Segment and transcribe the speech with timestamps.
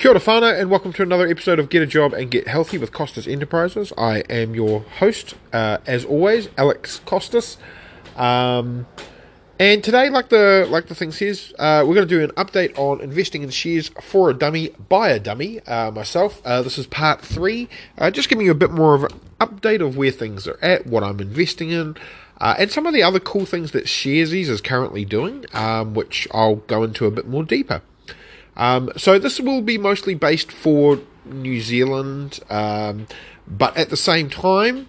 [0.00, 2.78] Kia ora whānau, and welcome to another episode of Get a Job and Get Healthy
[2.78, 3.92] with Costas Enterprises.
[3.98, 7.58] I am your host, uh, as always, Alex Costas.
[8.16, 8.86] Um,
[9.58, 12.78] and today, like the like the thing says, uh, we're going to do an update
[12.78, 15.60] on investing in shares for a dummy by a dummy.
[15.66, 17.68] Uh, myself, uh, this is part three.
[17.98, 20.86] Uh, just giving you a bit more of an update of where things are at,
[20.86, 21.94] what I'm investing in,
[22.40, 26.26] uh, and some of the other cool things that Sharesies is currently doing, um, which
[26.32, 27.82] I'll go into a bit more deeper.
[28.60, 33.06] Um, so this will be mostly based for New Zealand, um,
[33.48, 34.86] but at the same time,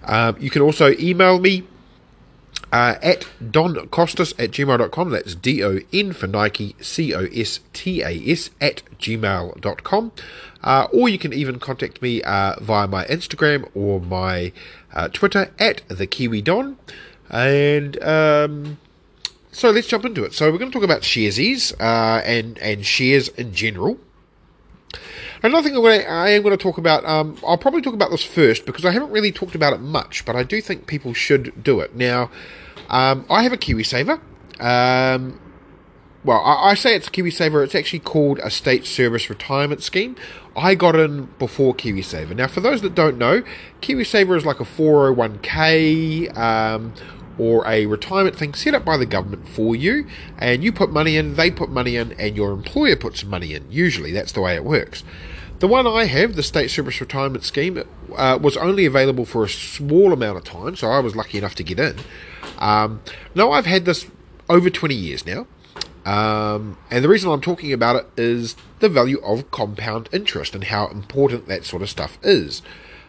[0.03, 1.67] Um, you can also email me
[2.71, 5.09] uh, at doncostas at gmail.com.
[5.09, 10.11] That's D O N for Nike, C O S T A S at gmail.com.
[10.63, 14.51] Uh, or you can even contact me uh, via my Instagram or my
[14.93, 16.77] uh, Twitter at the Kiwi Don.
[17.29, 18.77] And um,
[19.57, 20.33] so let's jump into it.
[20.33, 23.97] So we're going to talk about sharesies uh, and and shares in general.
[25.41, 28.23] Another thing to, I am going to talk about, um, I'll probably talk about this
[28.23, 31.63] first because I haven't really talked about it much, but I do think people should
[31.63, 31.95] do it.
[31.95, 32.31] Now,
[32.89, 34.19] um, I have a KiwiSaver.
[34.59, 35.39] Um,
[36.23, 40.15] well, I, I, say it's a KiwiSaver, it's actually called a state service retirement scheme.
[40.55, 42.35] I got in before KiwiSaver.
[42.35, 43.43] Now, for those that don't know,
[43.81, 46.93] KiwiSaver is like a 401k um,
[47.37, 50.07] or a retirement thing set up by the government for you,
[50.37, 53.71] and you put money in, they put money in, and your employer puts money in.
[53.71, 55.03] Usually, that's the way it works.
[55.59, 57.83] The one I have, the State Service Retirement Scheme,
[58.15, 61.55] uh, was only available for a small amount of time, so I was lucky enough
[61.55, 61.97] to get in.
[62.59, 63.01] Um,
[63.33, 64.05] now, I've had this
[64.49, 65.47] over 20 years now,
[66.05, 70.63] um, and the reason I'm talking about it is the value of compound interest and
[70.63, 72.61] how important that sort of stuff is.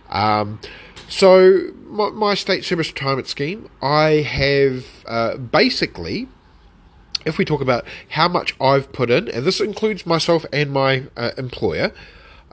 [0.09, 0.59] Um,
[1.09, 6.29] so, my, my, state service retirement scheme, I have uh, basically,
[7.25, 11.05] if we talk about how much I've put in, and this includes myself and my
[11.17, 11.93] uh, employer,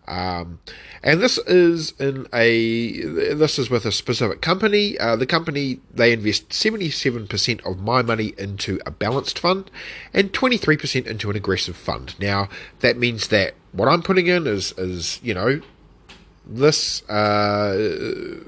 [0.07, 0.57] um,
[1.05, 2.99] and this is in a
[3.35, 4.97] this is with a specific company.
[4.97, 9.69] Uh, the company they invest seventy seven percent of my money into a balanced fund,
[10.13, 12.19] and twenty three percent into an aggressive fund.
[12.19, 12.49] Now
[12.79, 15.61] that means that what I'm putting in is is you know
[16.45, 17.07] this.
[17.07, 18.44] Uh,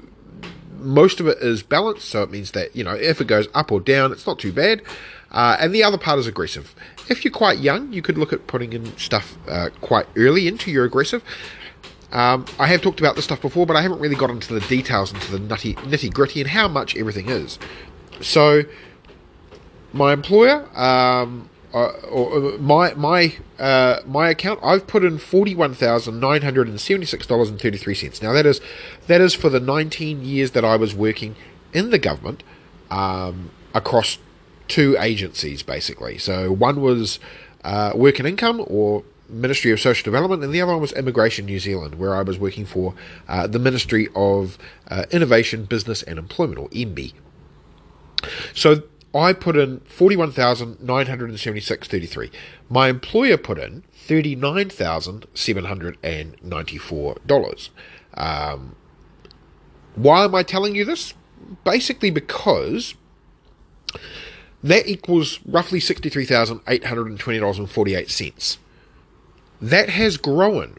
[0.80, 3.70] most of it is balanced, so it means that you know if it goes up
[3.70, 4.82] or down, it's not too bad.
[5.30, 6.74] Uh, and the other part is aggressive.
[7.08, 10.70] If you're quite young, you could look at putting in stuff uh, quite early into
[10.70, 11.22] your aggressive.
[12.10, 14.60] Um, I have talked about this stuff before, but I haven't really got into the
[14.60, 17.58] details, into the nutty, nitty gritty, and how much everything is.
[18.20, 18.62] So,
[19.92, 25.54] my employer, um, uh, or uh, my my uh, my account, I've put in forty
[25.54, 28.22] one thousand nine hundred and seventy six dollars and thirty three cents.
[28.22, 28.60] Now that is
[29.06, 31.36] that is for the nineteen years that I was working
[31.74, 32.42] in the government
[32.90, 34.18] um, across
[34.66, 36.16] two agencies, basically.
[36.16, 37.20] So one was
[37.64, 41.46] uh, Work and Income, or Ministry of Social Development, and the other one was Immigration
[41.46, 42.94] New Zealand, where I was working for
[43.28, 44.58] uh, the Ministry of
[44.88, 47.12] uh, Innovation, Business and Employment, or MB.
[48.54, 48.82] So
[49.14, 52.30] I put in forty-one thousand nine hundred and seventy-six thirty-three.
[52.68, 57.70] My employer put in thirty-nine thousand seven hundred and ninety-four dollars.
[58.14, 58.76] Um,
[59.94, 61.14] why am I telling you this?
[61.64, 62.94] Basically, because
[64.62, 68.58] that equals roughly sixty-three thousand eight hundred and twenty dollars and forty-eight cents.
[69.60, 70.78] That has grown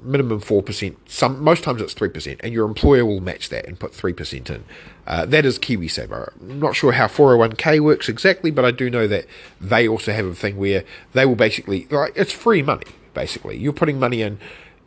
[0.00, 0.96] minimum 4%.
[1.06, 4.64] Some Most times it's 3%, and your employer will match that and put 3% in.
[5.06, 6.32] Uh, that is KiwiSaver.
[6.40, 9.26] I'm not sure how 401k works exactly, but I do know that
[9.60, 13.56] they also have a thing where they will basically, like, it's free money, basically.
[13.56, 14.38] You're putting money in,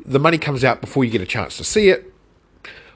[0.06, 2.08] the money comes out before you get a chance to see it.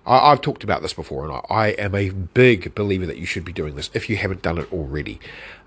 [0.07, 3.25] I, have talked about this before, and I, I, am a big believer that you
[3.25, 5.19] should be doing this if you haven't done it already.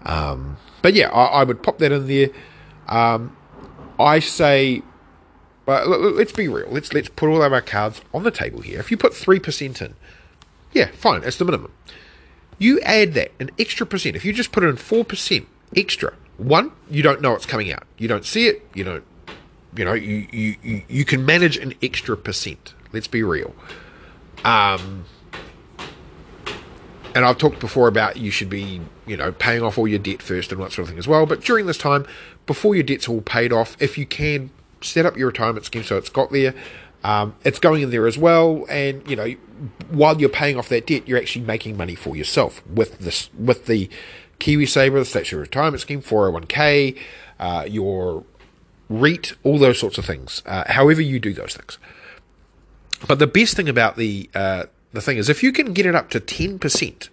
[0.04, 2.28] Um, but yeah, I, I, would pop that in there.
[2.86, 3.36] Um,
[3.98, 4.82] I say
[5.68, 6.66] but let's be real.
[6.70, 8.80] Let's let's put all of our cards on the table here.
[8.80, 9.96] If you put three percent in,
[10.72, 11.72] yeah, fine, it's the minimum.
[12.56, 14.16] You add that an extra percent.
[14.16, 17.82] If you just put in four percent extra, one, you don't know it's coming out.
[17.98, 18.66] You don't see it.
[18.72, 19.04] You don't.
[19.76, 22.72] You know, you you you, you can manage an extra percent.
[22.94, 23.54] Let's be real.
[24.46, 25.04] Um,
[27.14, 30.22] and I've talked before about you should be, you know, paying off all your debt
[30.22, 31.26] first and that sort of thing as well.
[31.26, 32.06] But during this time,
[32.46, 34.48] before your debt's all paid off, if you can
[34.80, 36.54] set up your retirement scheme so it's got there.
[37.04, 39.28] Um, it's going in there as well, and you know,
[39.88, 43.66] while you're paying off that debt, you're actually making money for yourself with this with
[43.66, 43.88] the
[44.40, 46.98] KiwiSaver, the statutory retirement scheme, 401k,
[47.38, 48.24] uh, your
[48.88, 50.42] REIT, all those sorts of things.
[50.44, 51.78] Uh, however, you do those things.
[53.06, 55.94] But the best thing about the uh, the thing is, if you can get it
[55.94, 57.10] up to ten percent.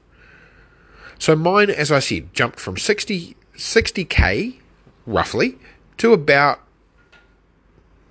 [1.20, 4.60] So mine, as I said, jumped from 60 60k
[5.06, 5.58] roughly
[5.98, 6.60] to about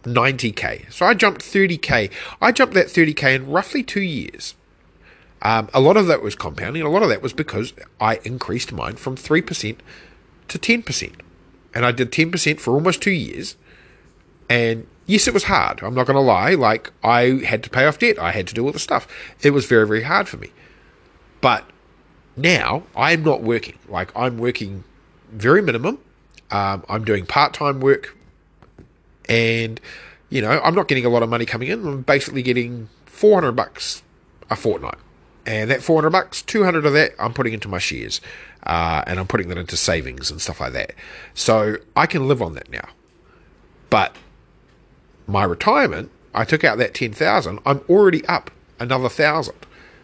[0.05, 0.93] 90k.
[0.93, 2.11] So I jumped 30k.
[2.41, 4.55] I jumped that 30k in roughly two years.
[5.43, 6.83] Um, a lot of that was compounding.
[6.83, 9.77] A lot of that was because I increased mine from 3%
[10.49, 11.13] to 10%.
[11.75, 13.57] And I did 10% for almost two years.
[14.49, 15.83] And yes, it was hard.
[15.83, 16.55] I'm not going to lie.
[16.55, 18.19] Like, I had to pay off debt.
[18.19, 19.07] I had to do all the stuff.
[19.43, 20.51] It was very, very hard for me.
[21.41, 21.69] But
[22.37, 23.79] now I'm not working.
[23.89, 24.85] Like, I'm working
[25.31, 25.99] very minimum.
[26.51, 28.17] Um, I'm doing part time work
[29.29, 29.81] and
[30.31, 31.87] you know I'm not getting a lot of money coming in.
[31.87, 34.03] I'm basically getting 400 bucks
[34.51, 34.99] a fortnight,
[35.47, 38.21] and that 400 bucks, 200 of that I'm putting into my shares,
[38.65, 40.95] uh, and I'm putting that into savings and stuff like that.
[41.35, 42.89] So I can live on that now.
[43.91, 44.17] But
[45.27, 47.61] my retirement, I took out that 10,000.
[47.65, 49.57] I'm already up another thousand.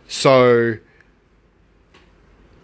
[0.08, 0.78] So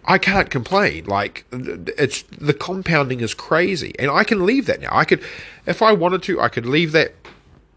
[0.07, 1.05] I can't complain.
[1.05, 4.89] Like it's the compounding is crazy, and I can leave that now.
[4.91, 5.21] I could,
[5.65, 7.13] if I wanted to, I could leave that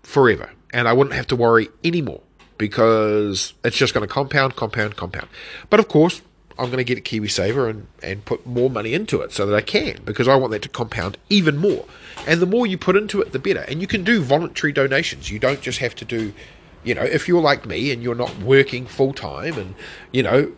[0.05, 2.21] forever, and I wouldn't have to worry anymore
[2.57, 5.28] because it's just going to compound, compound, compound.
[5.71, 6.23] But of course,
[6.59, 9.57] I'm going to get a KiwiSaver and and put more money into it so that
[9.57, 11.85] I can because I want that to compound even more.
[12.28, 13.61] And the more you put into it, the better.
[13.61, 15.31] And you can do voluntary donations.
[15.31, 16.33] You don't just have to do
[16.83, 19.75] you know, if you're like me and you're not working full time and,
[20.12, 20.52] you know,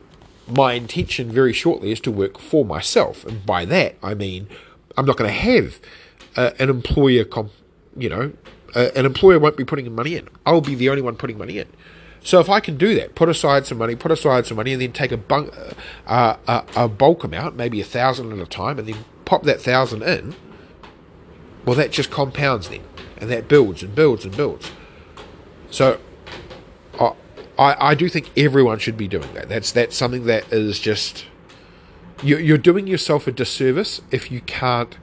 [0.46, 3.24] my intention very shortly is to work for myself.
[3.24, 4.48] And by that, I mean,
[4.96, 5.80] I'm not going to have
[6.36, 7.52] uh, an employer, comp-
[7.96, 8.32] you know,
[8.74, 10.28] uh, an employer won't be putting money in.
[10.46, 11.68] I'll be the only one putting money in.
[12.24, 14.80] So if I can do that, put aside some money, put aside some money, and
[14.80, 15.52] then take a, bunk,
[16.06, 19.60] uh, a, a bulk amount, maybe a thousand at a time, and then pop that
[19.60, 20.34] thousand in,
[21.64, 22.82] well, that just compounds then,
[23.18, 24.70] and that builds and builds and builds.
[25.70, 25.98] So
[27.58, 29.48] I, I do think everyone should be doing that.
[29.48, 31.26] That's that's something that is just
[32.22, 34.96] you're, you're doing yourself a disservice if you can't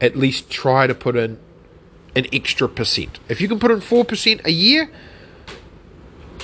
[0.00, 1.38] at least try to put in
[2.16, 3.20] an extra percent.
[3.28, 4.90] If you can put in four percent a year,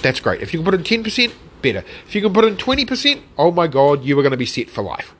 [0.02, 0.42] that's great.
[0.42, 1.84] If you can put in ten percent, better.
[2.06, 4.46] If you can put in twenty percent, oh my god, you are going to be
[4.46, 5.14] set for life.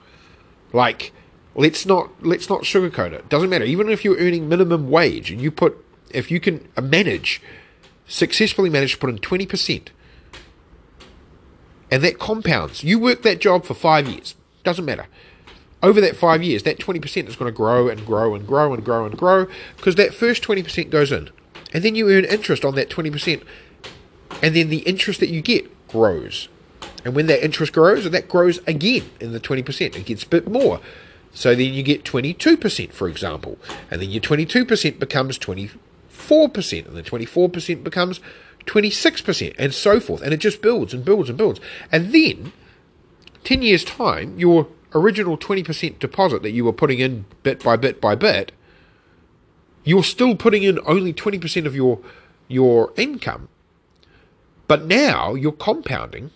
[0.72, 1.12] Like,
[1.54, 3.28] let's not let's not sugarcoat it.
[3.28, 3.64] Doesn't matter.
[3.64, 7.40] Even if you're earning minimum wage and you put, if you can manage,
[8.06, 9.90] successfully manage to put in twenty percent
[11.90, 12.82] and that compounds.
[12.82, 14.34] You work that job for five years.
[14.64, 15.06] Doesn't matter.
[15.82, 18.84] Over that five years, that 20% is going to grow and grow and grow and
[18.84, 21.30] grow and grow because that first 20% goes in.
[21.72, 23.42] And then you earn interest on that 20%.
[24.42, 26.48] And then the interest that you get grows.
[27.04, 29.96] And when that interest grows, that grows again in the 20%.
[29.96, 30.80] It gets a bit more.
[31.32, 33.58] So then you get 22%, for example.
[33.90, 36.86] And then your 22% becomes 24%.
[36.86, 38.20] And the 24% becomes
[38.66, 40.22] 26%, and so forth.
[40.22, 41.60] And it just builds and builds and builds.
[41.90, 42.52] And then,
[43.44, 48.00] 10 years' time, your original 20% deposit that you were putting in bit by bit
[48.00, 48.52] by bit,
[49.84, 52.00] you're still putting in only 20% of your
[52.48, 53.48] your income.
[54.68, 56.30] But now you're compounding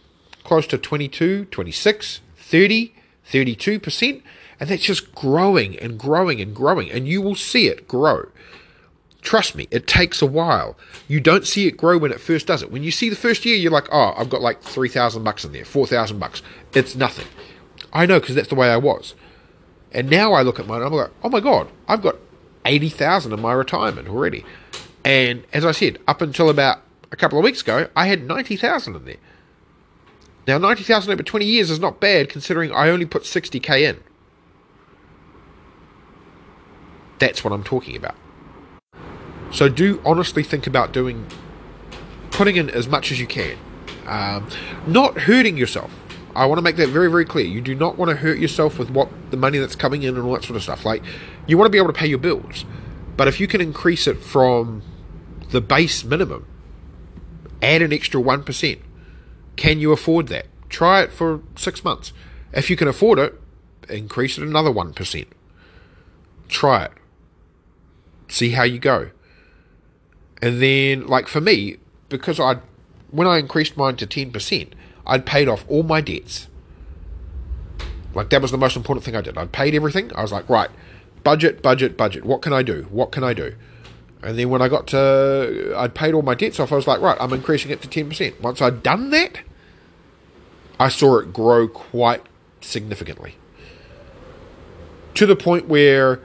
[0.45, 2.95] close to 22, 26, 30,
[3.31, 4.23] 32%,
[4.59, 8.29] and that's just growing and growing and growing, and you will see it grow.
[9.23, 10.77] Trust me, it takes a while.
[11.07, 12.71] You don't see it grow when it first does it.
[12.71, 15.53] When you see the first year, you're like, oh, I've got like 3,000 bucks in
[15.53, 16.43] there, 4,000 bucks.
[16.75, 17.27] It's nothing.
[17.93, 19.15] I know because that's the way I was.
[19.93, 22.17] And now I look at mine I'm like, oh my God, I've got
[22.65, 24.45] 80,000 in my retirement already.
[25.05, 26.79] And as I said, up until about
[27.13, 29.17] a couple of weeks ago, I had 90,000 in there.
[30.47, 34.03] Now, 90,000 over 20 years is not bad considering I only put 60k in.
[37.19, 38.15] That's what I'm talking about.
[39.53, 41.27] So do honestly think about doing,
[42.31, 43.57] putting in as much as you can.
[44.07, 44.49] Um,
[44.87, 45.91] not hurting yourself.
[46.35, 47.45] I want to make that very, very clear.
[47.45, 50.25] You do not want to hurt yourself with what the money that's coming in and
[50.25, 50.85] all that sort of stuff.
[50.85, 51.03] Like,
[51.47, 52.65] you want to be able to pay your bills.
[53.17, 54.83] But if you can increase it from
[55.51, 56.47] the base minimum,
[57.61, 58.81] add an extra 1%.
[59.57, 60.47] Can you afford that?
[60.69, 62.13] Try it for six months.
[62.53, 63.39] If you can afford it,
[63.89, 65.27] increase it another 1%.
[66.49, 66.93] Try it.
[68.29, 69.11] See how you go.
[70.43, 71.77] And then, like for me,
[72.09, 72.59] because I,
[73.11, 74.73] when I increased mine to 10%,
[75.07, 76.49] I'd paid off all my debts.
[78.15, 79.39] Like that was the most important thing I did.
[79.39, 80.11] I'd paid everything.
[80.15, 80.71] I was like, right,
[81.23, 82.25] budget, budget, budget.
[82.25, 82.87] What can I do?
[82.91, 83.55] What can I do?
[84.23, 86.73] And then when I got to, I'd paid all my debts off.
[86.73, 88.41] I was like, right, I'm increasing it to 10%.
[88.41, 89.41] Once I'd done that,
[90.79, 92.23] I saw it grow quite
[92.61, 93.37] significantly.
[95.15, 96.21] To the point where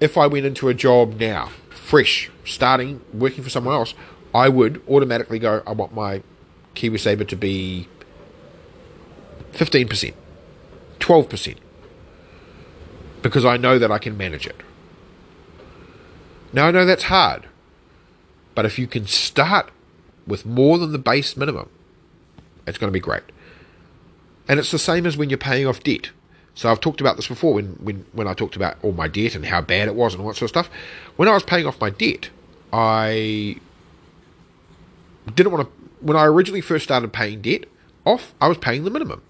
[0.00, 1.50] if I went into a job now,
[1.82, 3.94] fresh, starting, working for someone else,
[4.34, 6.22] I would automatically go, I want my
[6.74, 7.88] KiwiSaver to be
[9.52, 10.14] 15%,
[11.00, 11.56] 12%,
[13.20, 14.56] because I know that I can manage it.
[16.52, 17.48] Now, I know that's hard,
[18.54, 19.70] but if you can start
[20.26, 21.68] with more than the base minimum,
[22.66, 23.24] it's going to be great.
[24.48, 26.10] And it's the same as when you're paying off debt.
[26.54, 29.34] So I've talked about this before when, when, when I talked about all my debt
[29.34, 30.70] and how bad it was and all that sort of stuff.
[31.16, 32.30] When I was paying off my debt,
[32.72, 33.56] I
[35.34, 35.72] didn't want to.
[36.04, 37.64] When I originally first started paying debt
[38.04, 39.22] off, I was paying the minimum,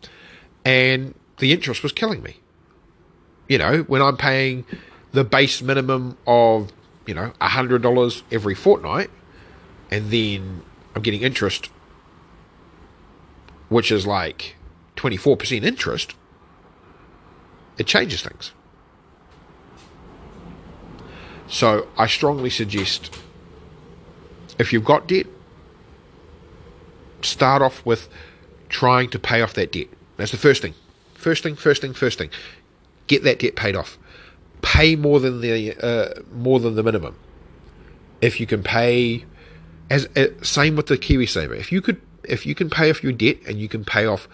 [0.65, 2.37] and the interest was killing me.
[3.49, 4.65] You know, when I'm paying
[5.13, 6.73] the base minimum of
[7.07, 9.11] you know, $100 every fortnight,
[9.91, 10.63] and then
[10.95, 11.71] I'm getting interest,
[13.69, 14.57] which is like
[14.97, 16.15] 24% interest,
[17.79, 18.53] it changes things.
[21.49, 23.19] So I strongly suggest
[24.59, 25.27] if you've got debt,
[27.23, 28.09] start off with
[28.69, 29.89] trying to pay off that debt.
[30.17, 30.75] That's the first thing.
[31.15, 32.31] First thing, first thing, first thing.
[33.07, 33.99] Get that debt paid off
[34.63, 37.17] pay more than the uh, more than the minimum.
[38.21, 39.25] If you can pay,
[39.91, 43.13] as uh, same with the KiwiSaver, if you could, if you can pay off your
[43.13, 44.29] debt and you can pay off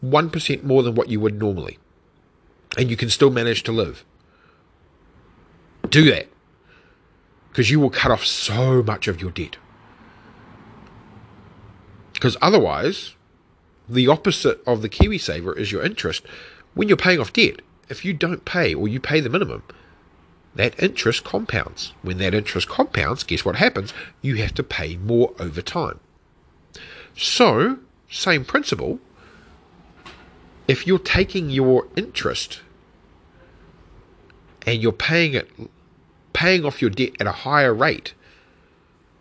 [0.00, 1.78] one percent more than what you would normally,
[2.76, 4.04] and you can still manage to live,
[5.88, 6.28] do that
[7.48, 9.56] because you will cut off so much of your debt.
[12.14, 13.14] Because otherwise,
[13.88, 16.24] the opposite of the KiwiSaver is your interest
[16.74, 19.62] when you're paying off debt if you don't pay or you pay the minimum,
[20.54, 21.92] that interest compounds.
[22.02, 23.92] When that interest compounds, guess what happens?
[24.22, 26.00] You have to pay more over time.
[27.14, 27.78] So,
[28.10, 28.98] same principle.
[30.68, 32.60] If you're taking your interest
[34.66, 35.50] and you're paying it,
[36.32, 38.14] paying off your debt at a higher rate,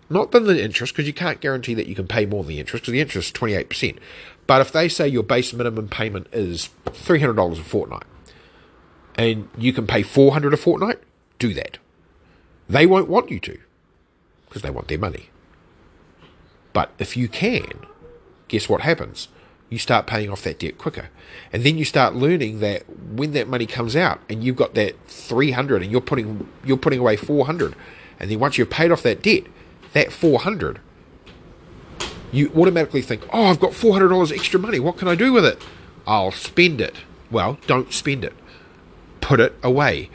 [0.10, 2.60] not than the interest, because you can't guarantee that you can pay more than the
[2.60, 3.98] interest, because the interest is 28%.
[4.46, 8.04] But if they say your base minimum payment is $300 a fortnight,
[9.16, 11.00] and you can pay 400 a fortnight,
[11.40, 11.78] do that.
[12.70, 13.58] They won't want you to
[14.48, 15.30] because they want their money.
[16.74, 17.86] But if you can,
[18.48, 19.28] guess what happens?
[19.72, 21.10] You start paying off that debt quicker.
[21.54, 24.96] And then you start learning that when that money comes out and you've got that
[25.08, 27.74] 300 and you're putting you're putting away 400
[28.20, 29.44] and then once you've paid off that debt,
[29.94, 30.80] that 400
[32.34, 34.80] you automatically think, "Oh, I've got $400 extra money.
[34.80, 35.62] What can I do with it?"
[36.06, 36.98] I'll spend it
[37.32, 38.34] Well, don't spend it.
[39.22, 40.10] Put it away.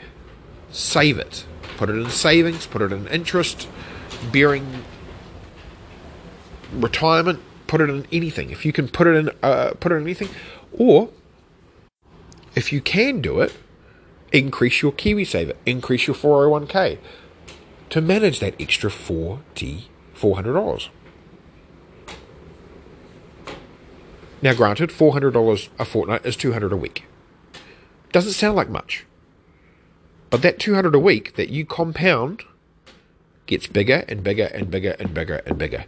[0.71, 1.45] Save it.
[1.77, 3.67] Put it in savings, put it in interest,
[4.31, 4.83] bearing
[6.71, 8.49] retirement, put it in anything.
[8.49, 10.29] If you can put it in uh, put it in anything
[10.71, 11.09] or
[12.55, 13.53] if you can do it,
[14.31, 16.97] increase your KiwiSaver, increase your 401k
[17.89, 20.89] to manage that extra 40 $400.
[24.41, 27.05] Now, granted, $400 a fortnight is 200 a week.
[28.11, 29.05] Doesn't sound like much.
[30.29, 32.43] But that 200 a week that you compound
[33.45, 35.85] gets bigger and bigger and bigger and bigger and bigger.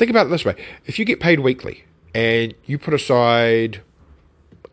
[0.00, 0.54] Think about it this way
[0.86, 3.82] if you get paid weekly and you put aside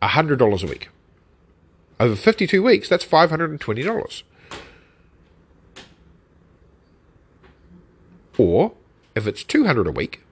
[0.00, 0.88] $100 a week,
[2.00, 4.22] over 52 weeks, that's $520.
[8.38, 8.72] Or
[9.14, 10.22] if it's 200 a week,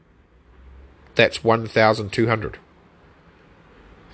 [1.15, 2.59] that's 1,200.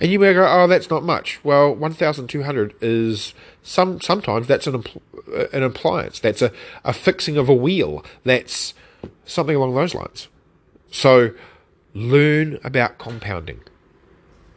[0.01, 1.39] And you may go, oh, that's not much.
[1.45, 4.01] Well, 1,200 is some.
[4.01, 4.83] Sometimes that's an
[5.33, 6.19] uh, an appliance.
[6.19, 6.51] That's a,
[6.83, 8.03] a fixing of a wheel.
[8.25, 8.73] That's
[9.23, 10.27] something along those lines.
[10.93, 11.31] So,
[11.95, 13.61] learn about compounding.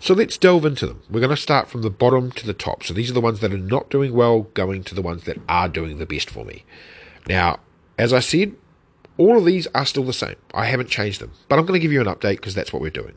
[0.00, 1.02] So let's delve into them.
[1.10, 2.84] We're going to start from the bottom to the top.
[2.84, 5.36] So these are the ones that are not doing well, going to the ones that
[5.46, 6.64] are doing the best for me.
[7.30, 7.60] Now,
[7.96, 8.56] as I said,
[9.16, 10.34] all of these are still the same.
[10.52, 12.82] I haven't changed them, but I'm going to give you an update because that's what
[12.82, 13.14] we're doing.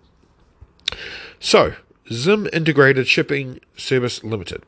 [1.39, 1.73] So,
[2.11, 4.61] Zim Integrated Shipping Service Limited.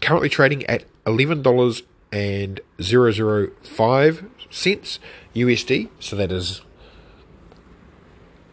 [0.00, 4.98] Currently trading at $11 and 005 cents
[5.36, 5.88] USD.
[6.00, 6.62] So that is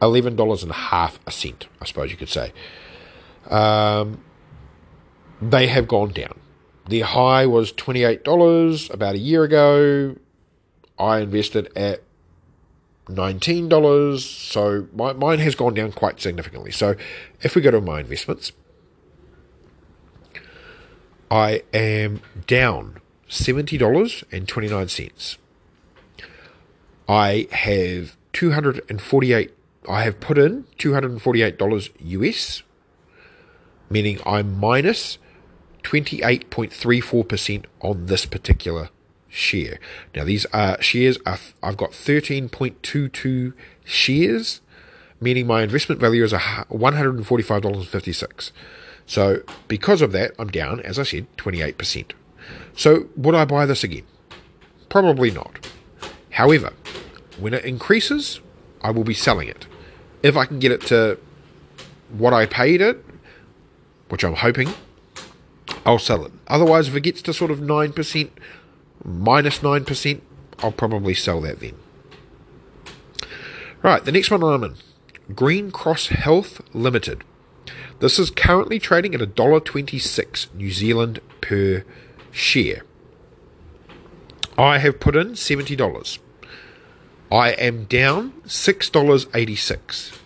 [0.04, 2.54] eleven dollars and a half a cent, I suppose you could say.
[3.50, 4.24] Um,
[5.42, 6.40] they have gone down.
[6.90, 10.16] The high was twenty eight dollars about a year ago.
[10.98, 12.02] I invested at
[13.08, 16.72] nineteen dollars, so my, mine has gone down quite significantly.
[16.72, 16.96] So
[17.44, 18.54] if we go to my investments,
[21.30, 25.38] I am down $70.29.
[27.08, 29.54] I have 248
[29.88, 32.64] I have put in $248 US,
[33.90, 35.18] meaning I'm minus
[35.84, 38.90] 28.34% on this particular
[39.28, 39.80] share.
[40.16, 43.54] Now these are shares are I've got 13.22
[43.86, 44.62] shares,
[45.22, 48.52] meaning my investment value is $145.56.
[49.06, 52.12] So because of that, I'm down, as I said, 28%.
[52.76, 54.04] So, would I buy this again?
[54.88, 55.68] Probably not.
[56.32, 56.74] However,
[57.40, 58.40] when it increases,
[58.82, 59.68] I will be selling it.
[60.24, 61.18] If I can get it to
[62.10, 63.04] what I paid it,
[64.10, 64.70] which I'm hoping,
[65.86, 66.32] I'll sell it.
[66.48, 68.30] Otherwise, if it gets to sort of 9%,
[69.04, 70.22] minus 9%,
[70.60, 71.76] I'll probably sell that then.
[73.82, 74.76] Right, the next one I'm in
[75.34, 77.24] Green Cross Health Limited.
[78.00, 81.84] This is currently trading at $1.26 New Zealand per
[82.32, 82.84] share.
[84.58, 86.20] I have put in $70.
[87.32, 90.18] I am down $6.86,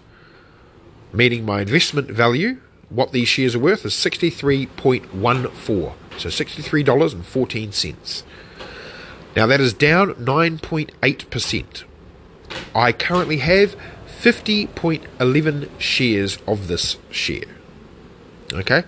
[1.12, 2.60] meaning my investment value,
[2.94, 5.94] what these shares are worth, is 63.14.
[6.18, 8.24] So $63.14.
[9.36, 11.84] Now that is down 9.8%.
[12.76, 13.76] I currently have
[14.22, 17.46] 50.11 shares of this share.
[18.54, 18.84] Okay?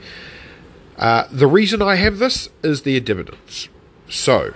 [0.98, 3.70] Uh, the reason I have this is their dividends.
[4.08, 4.54] So,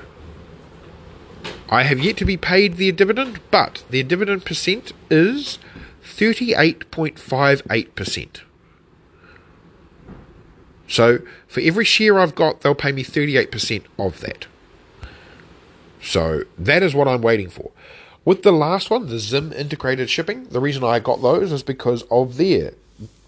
[1.70, 5.58] I have yet to be paid their dividend, but their dividend percent is
[6.04, 8.42] 38.58%.
[10.90, 14.46] So for every share I've got, they'll pay me 38% of that.
[16.02, 17.72] So that is what I'm waiting for.
[18.26, 22.04] With the last one, the Zim integrated shipping, the reason I got those is because
[22.12, 22.74] of their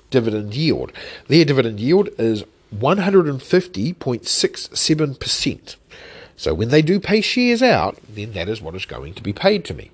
[0.09, 0.91] dividend yield.
[1.27, 2.43] Their dividend yield is
[2.75, 5.75] 150.67%.
[6.35, 9.33] So when they do pay shares out, then that is what is going to be
[9.33, 9.91] paid to me.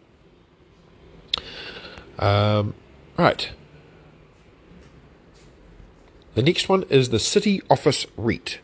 [2.18, 2.74] Um,
[3.18, 3.50] right.
[6.38, 8.60] The next one is the City Office REIT.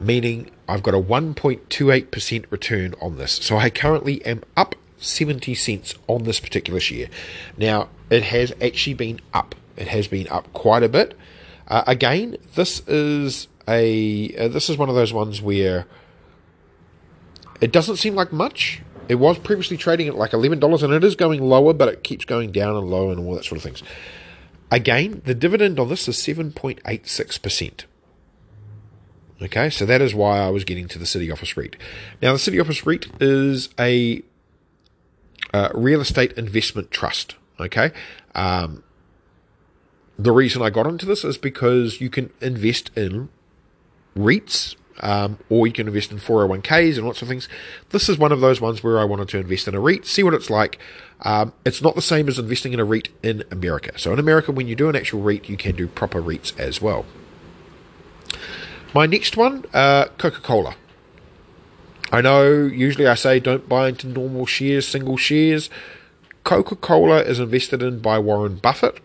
[0.00, 3.32] meaning I've got a 1.28% return on this.
[3.32, 7.08] So I currently am up 70 cents on this particular share.
[7.56, 9.54] Now, it has actually been up.
[9.76, 11.16] It has been up quite a bit.
[11.66, 15.86] Uh, again, this is a uh, this is one of those ones where
[17.60, 18.82] it doesn't seem like much.
[19.08, 22.04] It was previously trading at like eleven dollars, and it is going lower, but it
[22.04, 23.82] keeps going down and low and all that sort of things.
[24.74, 27.84] Again, the dividend on this is 7.86%.
[29.40, 31.76] Okay, so that is why I was getting to the City Office REIT.
[32.20, 34.20] Now, the City Office REIT is a
[35.52, 37.36] uh, real estate investment trust.
[37.60, 37.92] Okay,
[38.34, 38.82] um,
[40.18, 43.28] the reason I got into this is because you can invest in
[44.16, 47.48] REITs, um, or you can invest in 401ks and lots of things.
[47.90, 50.22] This is one of those ones where I wanted to invest in a REIT, see
[50.22, 50.78] what it's like.
[51.20, 53.98] Um, it's not the same as investing in a REIT in America.
[53.98, 56.80] So in America, when you do an actual REIT, you can do proper REITs as
[56.80, 57.06] well.
[58.94, 60.76] My next one, uh, Coca Cola.
[62.12, 65.68] I know usually I say don't buy into normal shares, single shares.
[66.44, 69.00] Coca Cola is invested in by Warren Buffett.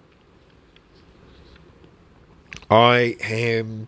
[2.69, 3.87] I am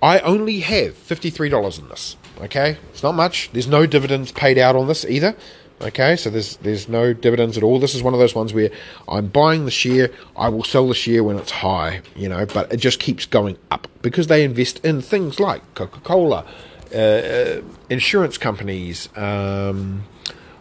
[0.00, 2.16] I only have $53 in this.
[2.40, 3.50] Okay, it's not much.
[3.52, 5.34] There's no dividends paid out on this either.
[5.80, 7.78] Okay, so there's there's no dividends at all.
[7.78, 8.70] This is one of those ones where
[9.08, 12.72] I'm buying the share, I will sell the share when it's high, you know, but
[12.72, 16.44] it just keeps going up because they invest in things like Coca-Cola,
[16.92, 20.04] uh, uh, insurance companies, um,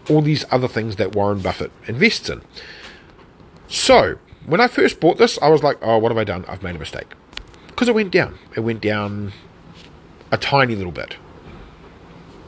[0.07, 2.41] all these other things that Warren Buffett invests in.
[3.67, 6.45] So when I first bought this, I was like, oh, what have I done?
[6.47, 7.07] I've made a mistake
[7.67, 8.37] because it went down.
[8.55, 9.33] It went down
[10.31, 11.17] a tiny little bit.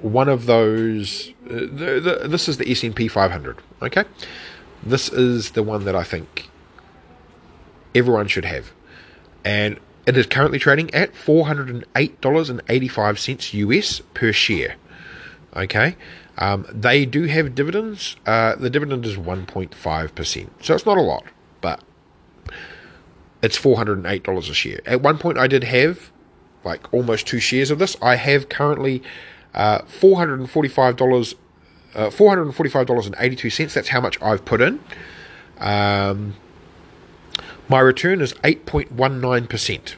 [0.00, 1.32] one of those.
[1.46, 3.58] Uh, the, the, this is the S&P 500.
[3.82, 4.04] Okay,
[4.82, 6.48] this is the one that I think
[7.94, 8.72] everyone should have,
[9.44, 13.52] and it is currently trading at four hundred and eight dollars and eighty five cents
[13.54, 14.76] US per share.
[15.54, 15.96] Okay,
[16.38, 18.16] um, they do have dividends.
[18.24, 20.48] Uh, the dividend is 1.5%.
[20.60, 21.24] So it's not a lot,
[21.60, 21.82] but
[23.42, 24.80] it's $408 a share.
[24.86, 26.10] At one point, I did have
[26.64, 27.96] like almost two shares of this.
[28.00, 29.02] I have currently
[29.54, 31.34] uh, $445.
[31.94, 33.74] Uh, $445.82.
[33.74, 34.80] That's how much I've put in.
[35.58, 36.36] Um,
[37.68, 39.96] my return is 8.19%.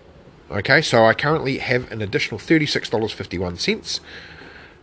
[0.50, 4.00] Okay, so I currently have an additional $36.51,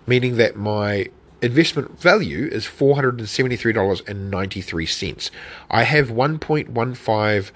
[0.07, 1.07] meaning that my
[1.41, 5.31] investment value is $473.93.
[5.69, 7.51] I have 1.15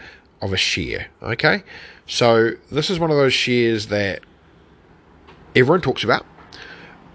[0.45, 1.07] of a share.
[1.21, 1.63] Okay,
[2.07, 4.21] so this is one of those shares that
[5.55, 6.25] everyone talks about.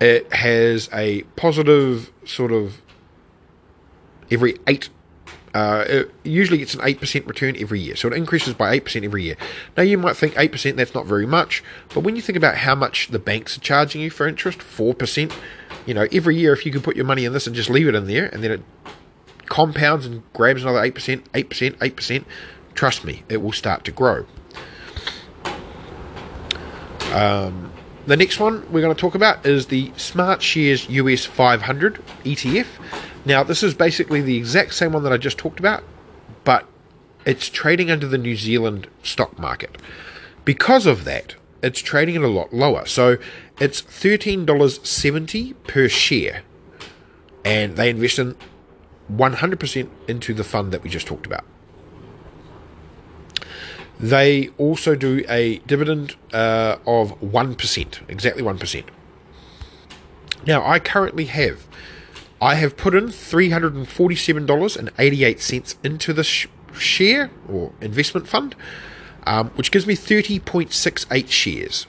[0.01, 2.81] It has a positive sort of
[4.31, 4.89] every eight.
[5.53, 7.97] Uh, it usually gets an 8% return every year.
[7.97, 9.37] So it increases by 8% every year.
[9.77, 12.77] Now, you might think 8% that's not very much, but when you think about how
[12.77, 15.33] much the banks are charging you for interest, 4%,
[15.87, 17.89] you know, every year if you can put your money in this and just leave
[17.89, 18.63] it in there and then it
[19.47, 22.25] compounds and grabs another 8%, 8%, 8%,
[22.75, 24.27] trust me, it will start to grow.
[27.13, 27.73] Um,
[28.07, 32.67] the next one we're going to talk about is the Smart Shares US 500 ETF.
[33.25, 35.83] Now, this is basically the exact same one that I just talked about,
[36.45, 36.67] but
[37.27, 39.77] it's trading under the New Zealand stock market.
[40.45, 42.87] Because of that, it's trading at a lot lower.
[42.87, 43.19] So
[43.59, 46.43] it's $13.70 per share.
[47.45, 48.37] And they invest in
[49.13, 51.45] 100% into the fund that we just talked about.
[54.01, 58.85] They also do a dividend uh, of 1%, exactly 1%.
[60.47, 61.69] Now, I currently have,
[62.41, 68.57] I have put in $347.88 into this sh- share or investment fund,
[69.27, 71.87] um, which gives me 30.68 shares.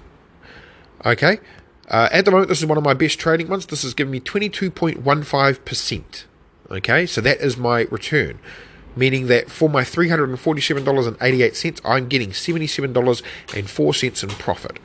[1.05, 1.39] Okay,
[1.87, 3.65] uh, at the moment, this is one of my best trading ones.
[3.65, 6.25] This has given me 22.15%.
[6.69, 8.37] Okay, so that is my return,
[8.95, 14.79] meaning that for my $347.88, I'm getting $77.04 in profit,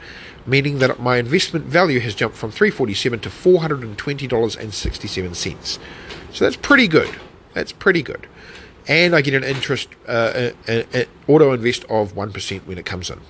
[0.47, 5.79] meaning that my investment value has jumped from 347 to $420.67.
[6.33, 7.15] So that's pretty good.
[7.55, 8.27] That's pretty good.
[8.89, 13.11] And I get an interest uh, uh, uh, auto invest of 1% when it comes
[13.11, 13.21] in.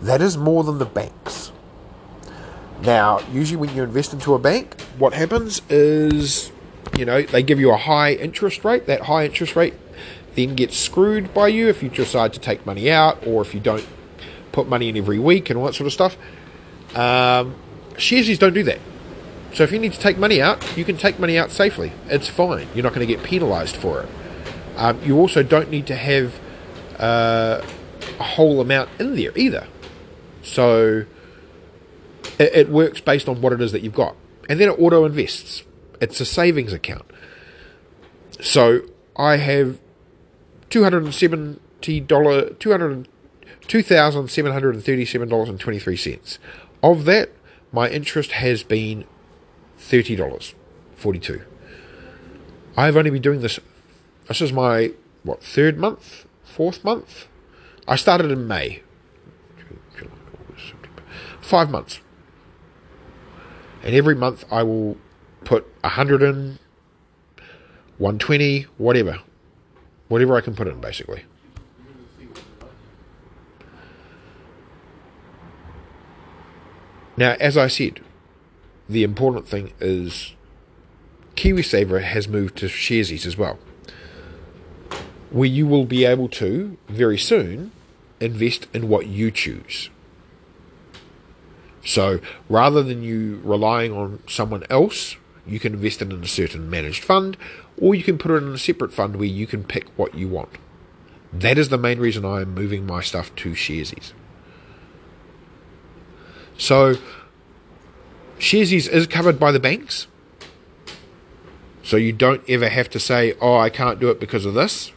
[0.00, 1.52] That is more than the banks.
[2.82, 6.52] Now, usually when you invest into a bank, what happens is,
[6.98, 8.86] you know, they give you a high interest rate.
[8.86, 9.74] That high interest rate
[10.34, 13.60] then gets screwed by you if you decide to take money out or if you
[13.60, 13.86] don't
[14.52, 16.16] put money in every week and all that sort of stuff.
[16.94, 17.54] Um,
[17.94, 18.80] sharesies don't do that.
[19.54, 21.92] So if you need to take money out, you can take money out safely.
[22.08, 22.66] It's fine.
[22.74, 24.08] You're not going to get penalised for it.
[24.76, 26.38] Um, you also don't need to have
[26.98, 27.64] uh,
[28.18, 29.66] a whole amount in there either.
[30.42, 31.06] So
[32.38, 34.14] it, it works based on what it is that you've got.
[34.48, 35.64] And then it auto invests.
[36.00, 37.04] It's a savings account.
[38.40, 38.82] So
[39.16, 39.80] I have
[40.70, 43.06] $270, $200,
[43.62, 46.38] $2,737.23.
[46.82, 47.30] Of that,
[47.72, 49.04] my interest has been
[49.78, 50.54] $30,
[50.96, 51.42] 42
[52.76, 53.60] I've only been doing this,
[54.28, 56.26] this is my, what, third month?
[56.42, 57.26] Fourth month?
[57.86, 58.82] I started in May.
[61.40, 62.00] Five months.
[63.82, 64.96] And every month I will
[65.44, 66.58] put 100 in,
[67.98, 69.18] 120, whatever.
[70.08, 71.24] Whatever I can put in, basically.
[77.16, 78.00] Now, as I said,
[78.88, 80.34] the important thing is
[81.36, 83.58] KiwiSaver has moved to Sharesies as well,
[85.34, 87.72] where you will be able to, very soon,
[88.20, 89.90] invest in what you choose.
[91.84, 96.70] So rather than you relying on someone else, you can invest it in a certain
[96.70, 97.36] managed fund,
[97.76, 100.28] or you can put it in a separate fund where you can pick what you
[100.28, 100.50] want.
[101.32, 104.12] That is the main reason I am moving my stuff to Sharesies.
[106.56, 106.94] So,
[108.38, 110.06] Sharesies is covered by the banks.
[111.82, 114.92] So you don't ever have to say, oh, I can't do it because of this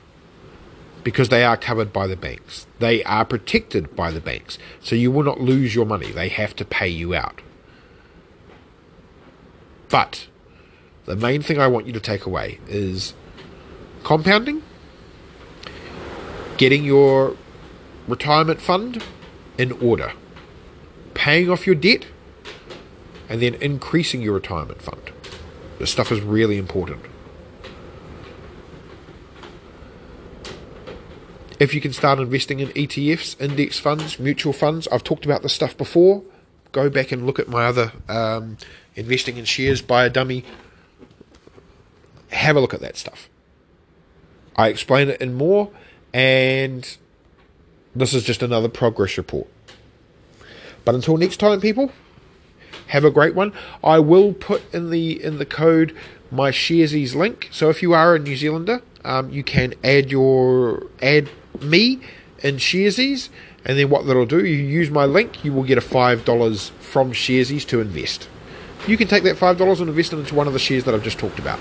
[1.03, 2.67] because they are covered by the banks.
[2.79, 4.57] They are protected by the banks.
[4.81, 6.11] So you will not lose your money.
[6.11, 7.41] They have to pay you out.
[9.89, 10.27] But
[11.05, 13.13] the main thing I want you to take away is
[14.03, 14.61] compounding,
[16.57, 17.37] getting your
[18.07, 19.03] retirement fund
[19.57, 20.11] in order,
[21.13, 22.05] paying off your debt,
[23.29, 25.11] and then increasing your retirement fund.
[25.79, 27.01] This stuff is really important.
[31.59, 35.53] If you can start investing in ETFs, index funds, mutual funds, I've talked about this
[35.53, 36.23] stuff before.
[36.71, 38.57] Go back and look at my other um,
[38.95, 40.43] investing in shares by a dummy.
[42.29, 43.29] Have a look at that stuff.
[44.55, 45.71] I explain it in more,
[46.13, 46.97] and
[47.95, 49.47] this is just another progress report.
[50.85, 51.91] But until next time, people,
[52.87, 53.51] have a great one.
[53.83, 55.95] I will put in the in the code
[56.31, 57.49] my Sharesies link.
[57.51, 61.29] So if you are a New Zealander, um, you can add your add
[61.63, 61.99] me
[62.43, 63.29] in Sharesies,
[63.65, 66.69] and then what that'll do, you use my link, you will get a five dollars
[66.79, 68.29] from Sharesies to invest.
[68.87, 70.93] You can take that five dollars and invest it into one of the shares that
[70.93, 71.59] I've just talked about.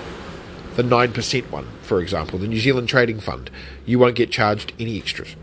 [0.75, 3.49] The nine percent one, for example, the New Zealand Trading Fund.
[3.85, 5.35] You won't get charged any extras.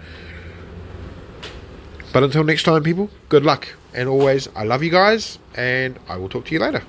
[2.12, 3.68] But until next time, people, good luck.
[3.92, 6.84] And always, I love you guys, and I will talk to you later.